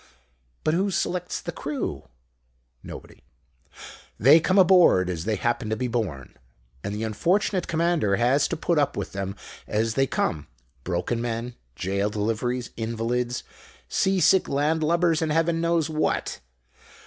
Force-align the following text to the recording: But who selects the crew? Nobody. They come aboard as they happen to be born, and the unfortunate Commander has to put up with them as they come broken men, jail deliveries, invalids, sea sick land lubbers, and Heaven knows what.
But 0.63 0.73
who 0.73 0.89
selects 0.89 1.39
the 1.39 1.51
crew? 1.51 2.07
Nobody. 2.81 3.23
They 4.19 4.39
come 4.39 4.57
aboard 4.57 5.11
as 5.11 5.25
they 5.25 5.35
happen 5.35 5.69
to 5.69 5.75
be 5.75 5.87
born, 5.87 6.33
and 6.83 6.95
the 6.95 7.03
unfortunate 7.03 7.67
Commander 7.67 8.15
has 8.15 8.47
to 8.47 8.57
put 8.57 8.79
up 8.79 8.97
with 8.97 9.11
them 9.11 9.35
as 9.67 9.93
they 9.93 10.07
come 10.07 10.47
broken 10.83 11.21
men, 11.21 11.53
jail 11.75 12.09
deliveries, 12.09 12.71
invalids, 12.75 13.43
sea 13.87 14.19
sick 14.19 14.49
land 14.49 14.81
lubbers, 14.81 15.21
and 15.21 15.31
Heaven 15.31 15.61
knows 15.61 15.87
what. 15.87 16.39